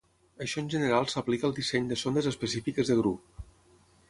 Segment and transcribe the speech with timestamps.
[0.45, 3.47] Això en general s'aplica al disseny de sondes específiques de grup.